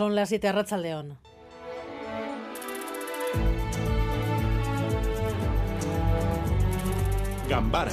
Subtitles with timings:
[0.00, 1.18] Son las 7 a León.
[7.50, 7.92] Gambara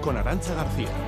[0.00, 1.07] con Arancha García.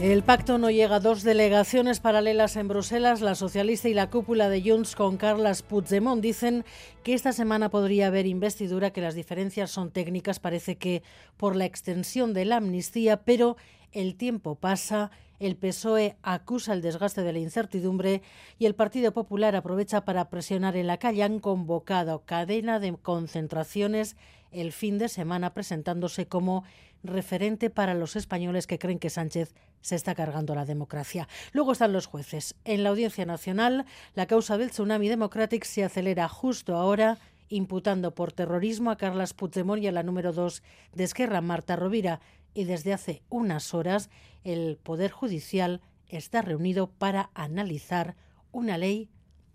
[0.00, 3.20] El pacto no llega a dos delegaciones paralelas en Bruselas.
[3.20, 6.64] La socialista y la cúpula de Junts con Carles Puigdemont dicen
[7.02, 11.02] que esta semana podría haber investidura, que las diferencias son técnicas, parece que
[11.36, 13.58] por la extensión de la amnistía, pero
[13.92, 18.22] el tiempo pasa el PSOE acusa el desgaste de la incertidumbre
[18.58, 21.24] y el Partido Popular aprovecha para presionar en la calle.
[21.24, 24.16] Han convocado cadena de concentraciones
[24.52, 26.64] el fin de semana presentándose como
[27.02, 31.28] referente para los españoles que creen que Sánchez se está cargando la democracia.
[31.52, 32.54] Luego están los jueces.
[32.64, 37.18] En la Audiencia Nacional, la causa del tsunami democrático se acelera justo ahora
[37.48, 40.62] imputando por terrorismo a Carlas Puigdemont y a la número dos
[40.94, 42.20] de Esquerra, Marta Rovira
[42.54, 44.08] y desde hace unas horas
[44.44, 48.16] el Poder Judicial está reunido para analizar
[48.52, 49.08] una ley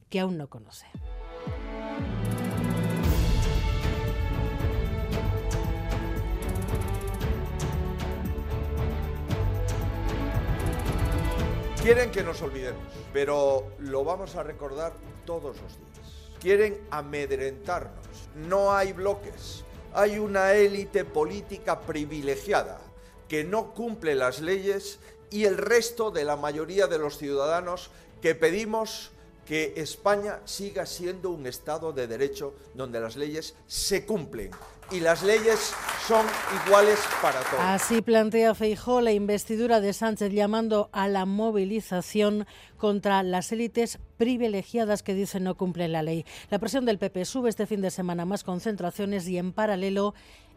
[0.10, 0.86] que aún no conoce.
[11.86, 12.82] Quieren que nos olvidemos,
[13.14, 16.32] pero lo vamos a recordar todos los días.
[16.42, 18.28] Quieren amedrentarnos.
[18.34, 19.64] No hay bloques.
[19.94, 22.82] Hay una élite política privilegiada
[23.28, 24.98] que no cumple las leyes
[25.30, 29.12] y el resto de la mayoría de los ciudadanos que pedimos
[29.46, 34.52] que España siga siendo un Estado de Derecho donde las leyes se cumplen
[34.92, 35.74] y las leyes
[36.08, 36.26] son
[36.66, 37.60] iguales para todos.
[37.60, 42.46] Así plantea Feijó la investidura de Sánchez llamando a la movilización
[42.78, 46.26] contra las élites privilegiadas que dicen no cumplen la ley.
[46.50, 50.14] La presión del PP sube este fin de semana más concentraciones y en paralelo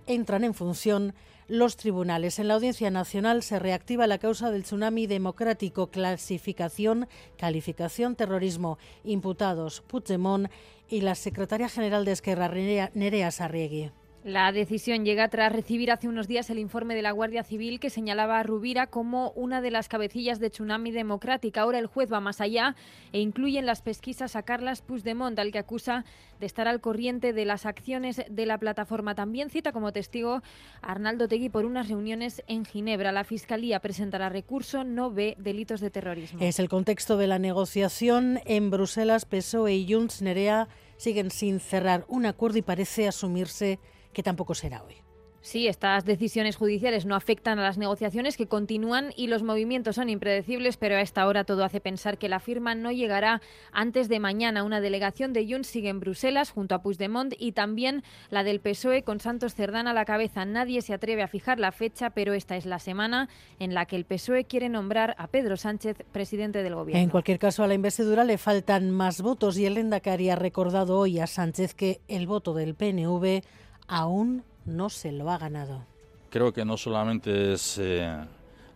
[0.09, 1.15] entran en función
[1.47, 2.39] los tribunales.
[2.39, 9.83] En la Audiencia Nacional se reactiva la causa del tsunami democrático, clasificación, calificación, terrorismo, imputados
[9.83, 10.51] Puigdemont
[10.89, 13.91] y la secretaria general de Esquerra, Nerea Sarriegui.
[14.25, 17.89] La decisión llega tras recibir hace unos días el informe de la Guardia Civil que
[17.89, 21.61] señalaba a Rubira como una de las cabecillas de Tsunami Democrática.
[21.61, 22.75] Ahora el juez va más allá
[23.13, 26.05] e incluye en las pesquisas a Carlas Puigdemont, al que acusa
[26.41, 29.15] de estar al corriente de las acciones de la plataforma.
[29.15, 30.43] También cita como testigo
[30.83, 33.13] a Arnaldo Tegui por unas reuniones en Ginebra.
[33.13, 36.41] La Fiscalía presentará recurso, no ve delitos de terrorismo.
[36.43, 39.27] Es el contexto de la negociación en Bruselas.
[39.27, 43.79] PSOE y Junts Nerea siguen sin cerrar un acuerdo y parece asumirse
[44.13, 45.03] que tampoco será hoy.
[45.41, 50.11] Sí, estas decisiones judiciales no afectan a las negociaciones que continúan y los movimientos son
[50.11, 53.41] impredecibles, pero a esta hora todo hace pensar que la firma no llegará
[53.73, 54.65] antes de mañana.
[54.65, 59.05] Una delegación de Junts sigue en Bruselas junto a Puigdemont y también la del PSOE
[59.05, 60.45] con Santos Cerdán a la cabeza.
[60.45, 63.29] Nadie se atreve a fijar la fecha, pero esta es la semana
[63.61, 67.03] en la que el PSOE quiere nombrar a Pedro Sánchez presidente del gobierno.
[67.03, 70.99] En cualquier caso, a la investidura le faltan más votos y el Endacari ha recordado
[70.99, 73.43] hoy a Sánchez que el voto del PNV
[73.89, 75.85] aún no se lo ha ganado.
[76.31, 78.15] Creo que no solamente es eh,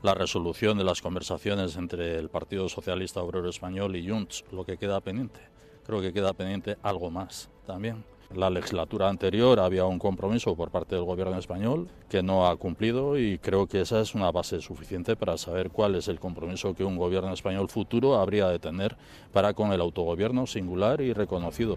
[0.02, 4.78] la resolución de las conversaciones entre el Partido Socialista Obrero Español y Junts lo que
[4.78, 5.40] queda pendiente.
[5.86, 8.04] Creo que queda pendiente algo más también.
[8.34, 13.18] La legislatura anterior había un compromiso por parte del gobierno español que no ha cumplido
[13.18, 16.84] y creo que esa es una base suficiente para saber cuál es el compromiso que
[16.84, 18.96] un gobierno español futuro habría de tener
[19.32, 21.76] para con el autogobierno singular y reconocido.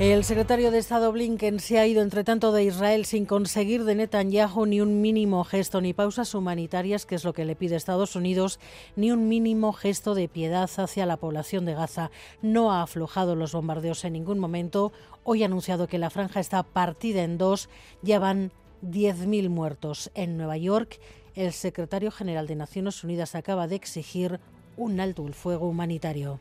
[0.00, 3.94] El secretario de Estado Blinken se ha ido, entre tanto, de Israel sin conseguir de
[3.94, 8.16] Netanyahu ni un mínimo gesto, ni pausas humanitarias, que es lo que le pide Estados
[8.16, 8.58] Unidos,
[8.96, 12.10] ni un mínimo gesto de piedad hacia la población de Gaza.
[12.40, 14.90] No ha aflojado los bombardeos en ningún momento.
[15.22, 17.68] Hoy ha anunciado que la franja está partida en dos.
[18.00, 18.52] Ya van
[18.82, 20.10] 10.000 muertos.
[20.14, 20.98] En Nueva York,
[21.34, 24.40] el secretario general de Naciones Unidas acaba de exigir
[24.78, 26.40] un alto el fuego humanitario.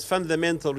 [0.00, 0.74] Fundamental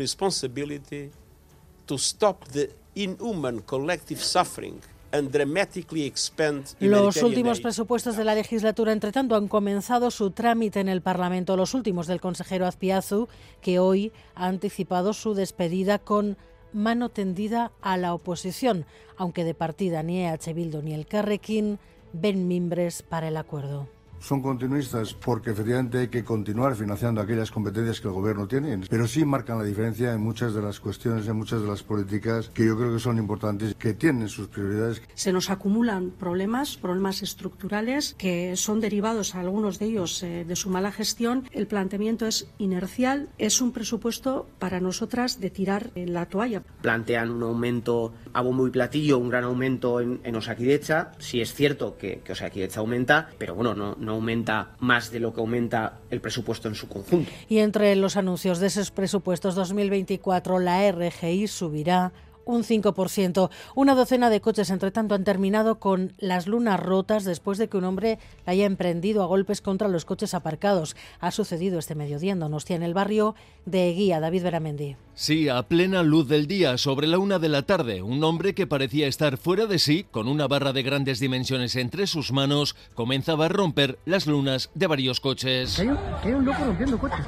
[6.80, 11.58] los últimos presupuestos de la legislatura, entre tanto, han comenzado su trámite en el Parlamento,
[11.58, 13.28] los últimos del consejero Azpiazu,
[13.62, 16.38] que hoy ha anticipado su despedida con
[16.74, 18.86] mano tendida a la oposición,
[19.18, 21.80] aunque de partida ni EH Bildu ni el Carrequín
[22.14, 23.88] ven mimbres para el acuerdo.
[24.22, 29.08] Son continuistas porque efectivamente hay que continuar financiando aquellas competencias que el gobierno tiene, pero
[29.08, 32.66] sí marcan la diferencia en muchas de las cuestiones, en muchas de las políticas que
[32.66, 35.02] yo creo que son importantes, que tienen sus prioridades.
[35.16, 40.70] Se nos acumulan problemas, problemas estructurales que son derivados, algunos de ellos, eh, de su
[40.70, 41.48] mala gestión.
[41.52, 46.62] El planteamiento es inercial, es un presupuesto para nosotras de tirar la toalla.
[46.82, 51.14] Plantean un aumento a bombo y platillo, un gran aumento en, en Osakidecha.
[51.18, 55.34] Sí es cierto que, que Osakidecha aumenta, pero bueno, no, no aumenta más de lo
[55.34, 57.32] que aumenta el presupuesto en su conjunto.
[57.50, 62.14] Y entre los anuncios de esos presupuestos 2024, la RGI subirá
[62.46, 63.50] un 5%.
[63.76, 67.78] Una docena de coches, entre tanto, han terminado con las lunas rotas después de que
[67.78, 70.96] un hombre la haya emprendido a golpes contra los coches aparcados.
[71.20, 73.36] Ha sucedido este mediodía en Donostia, en el barrio
[73.66, 74.20] de Eguía.
[74.20, 74.96] David Beramendi.
[75.14, 78.68] Sí, a plena luz del día, sobre la una de la tarde, un hombre que
[78.68, 83.46] parecía estar fuera de sí, con una barra de grandes dimensiones entre sus manos, comenzaba
[83.46, 85.80] a romper las lunas de varios coches.
[85.80, 87.26] Hay un, hay un loco rompiendo coches.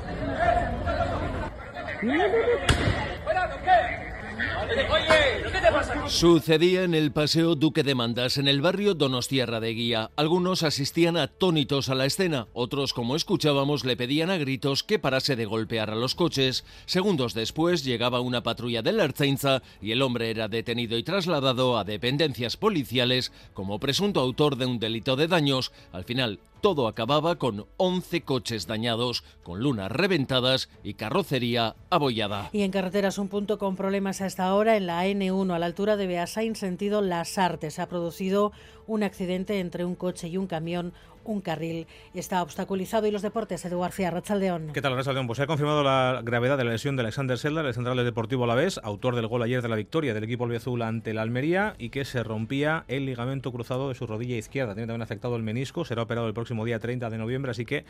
[6.08, 10.12] Sucedía en el Paseo Duque de Mandas, en el barrio Donostierra de Guía.
[10.16, 15.36] Algunos asistían atónitos a la escena, otros, como escuchábamos, le pedían a gritos que parase
[15.36, 16.66] de golpear a los coches.
[16.86, 21.78] Segundos después llegaba una patrulla de la Ertzaintza y el hombre era detenido y trasladado
[21.78, 25.72] a dependencias policiales como presunto autor de un delito de daños.
[25.92, 32.50] Al final, todo acababa con 11 coches dañados, con lunas reventadas y carrocería abollada.
[32.54, 35.66] Y en carreteras un punto con problemas a esta hora en la N1 a la
[35.66, 37.80] altura de Beasain sentido Las Artes.
[37.80, 38.54] Ha producido
[38.88, 40.94] un accidente entre un coche y un camión
[41.26, 43.08] un carril está obstaculizado.
[43.08, 44.72] Y los deportes, Edu García, Rachaldeón.
[44.74, 45.28] ¿Qué tal, Rachaldeón?
[45.28, 48.06] Pues se ha confirmado la gravedad de la lesión de Alexander Sedlar, el central del
[48.06, 51.76] Deportivo Alavés, autor del gol ayer de la victoria del equipo albiazul ante el Almería
[51.78, 54.74] y que se rompía el ligamento cruzado de su rodilla izquierda.
[54.74, 57.86] Tiene también afectado el menisco, será operado el próximo día 30 de noviembre, así que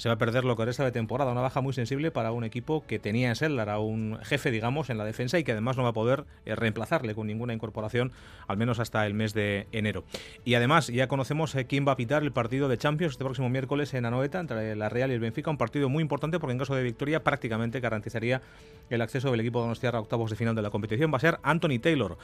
[0.00, 1.30] se va a perder lo que resta de temporada.
[1.30, 4.88] Una baja muy sensible para un equipo que tenía en Sedlar a un jefe, digamos,
[4.88, 8.10] en la defensa y que además no va a poder eh, reemplazarle con ninguna incorporación,
[8.48, 10.04] al menos hasta el mes de enero.
[10.42, 13.50] Y además ya conocemos eh, quién va a pitar el partido de Champions este próximo
[13.50, 16.58] miércoles en Anoeta entre la Real y el Benfica, un partido muy importante porque en
[16.58, 18.40] caso de victoria prácticamente garantizaría
[18.88, 21.12] el acceso del equipo de Donostia a octavos de final de la competición.
[21.12, 22.16] Va a ser Anthony Taylor,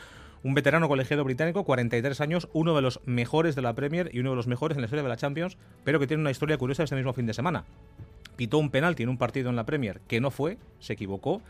[0.43, 4.31] un veterano colegiado británico, 43 años, uno de los mejores de la Premier y uno
[4.31, 6.84] de los mejores en la historia de la Champions, pero que tiene una historia curiosa
[6.84, 7.65] este mismo fin de semana.
[8.36, 11.40] Pitó un penalti en un partido en la Premier que no fue, se equivocó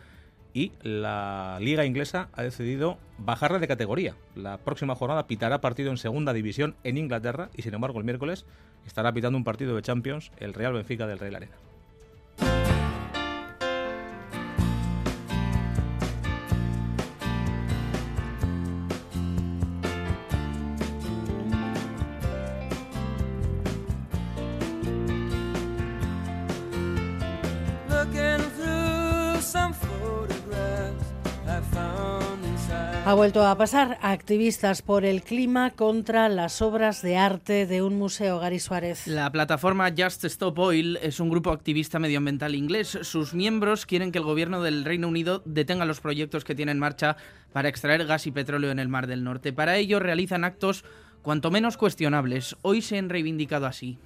[0.54, 4.14] y la liga inglesa ha decidido bajarle de categoría.
[4.34, 8.46] La próxima jornada pitará partido en segunda división en Inglaterra y sin embargo el miércoles
[8.86, 11.65] estará pitando un partido de Champions el Real Benfica del Real Arena.
[33.06, 37.96] Ha vuelto a pasar activistas por el clima contra las obras de arte de un
[37.96, 39.06] museo, Gary Suárez.
[39.06, 42.98] La plataforma Just Stop Oil es un grupo activista medioambiental inglés.
[43.02, 46.80] Sus miembros quieren que el gobierno del Reino Unido detenga los proyectos que tiene en
[46.80, 47.16] marcha
[47.52, 49.52] para extraer gas y petróleo en el Mar del Norte.
[49.52, 50.84] Para ello realizan actos
[51.22, 52.56] cuanto menos cuestionables.
[52.62, 54.00] Hoy se han reivindicado así.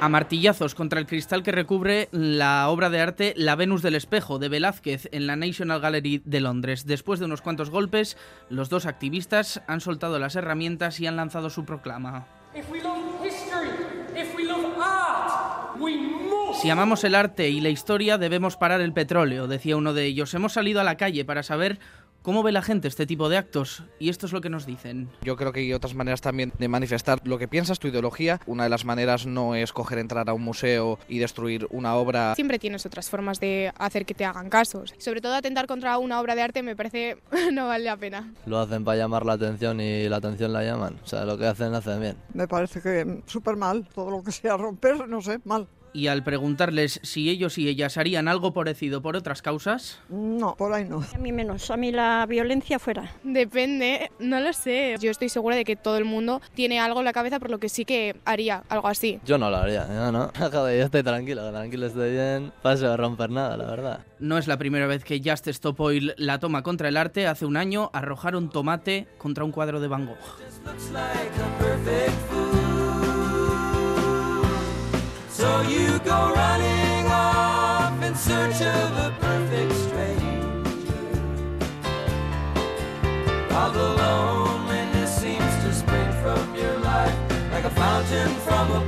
[0.00, 4.38] A martillazos contra el cristal que recubre la obra de arte La Venus del Espejo
[4.38, 6.86] de Velázquez en la National Gallery de Londres.
[6.86, 8.16] Después de unos cuantos golpes,
[8.50, 12.26] los dos activistas han soltado las herramientas y han lanzado su proclama.
[16.60, 20.32] Si amamos el arte y la historia, debemos parar el petróleo, decía uno de ellos.
[20.34, 21.78] Hemos salido a la calle para saber
[22.26, 23.84] ¿Cómo ve la gente este tipo de actos?
[24.00, 25.08] Y esto es lo que nos dicen.
[25.22, 28.40] Yo creo que hay otras maneras también de manifestar lo que piensas, tu ideología.
[28.46, 32.34] Una de las maneras no es coger, entrar a un museo y destruir una obra.
[32.34, 34.92] Siempre tienes otras formas de hacer que te hagan casos.
[34.98, 37.16] Sobre todo atentar contra una obra de arte me parece
[37.52, 38.34] no vale la pena.
[38.44, 40.98] Lo hacen para llamar la atención y la atención la llaman.
[41.04, 42.16] O sea, lo que hacen, hacen bien.
[42.34, 43.88] Me parece que súper mal.
[43.94, 47.96] Todo lo que sea romper, no sé, mal y al preguntarles si ellos y ellas
[47.96, 49.98] harían algo parecido por otras causas.
[50.10, 51.02] No, por ahí no.
[51.14, 53.14] A mí menos, a mí la violencia fuera.
[53.22, 54.96] Depende, no lo sé.
[55.00, 57.58] Yo estoy segura de que todo el mundo tiene algo en la cabeza, por lo
[57.58, 59.20] que sí que haría algo así.
[59.24, 60.30] Yo no lo haría, yo no.
[60.52, 62.52] yo estoy tranquilo, tranquilo estoy bien.
[62.60, 64.00] Paso a romper nada, la verdad.
[64.18, 67.26] No es la primera vez que Just Stop Oil la toma contra el arte.
[67.26, 70.16] Hace un año arrojaron tomate contra un cuadro de Van Gogh.
[75.56, 81.00] So you go running off in search of a perfect stranger.
[83.48, 86.44] While the loneliness seems to spring from
[87.70, 88.82] fountain from a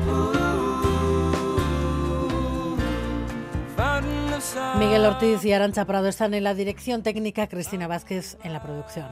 [4.78, 9.06] Miguel Ortiz y Arancha Prado están en la dirección técnica, Cristina Vázquez en la producción.